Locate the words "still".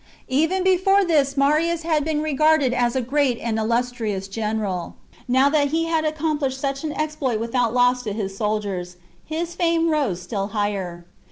10.19-10.47